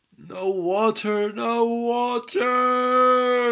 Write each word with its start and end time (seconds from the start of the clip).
"No 0.17 0.49
water! 0.49 1.31
No 1.31 1.63
water!" 1.63 3.37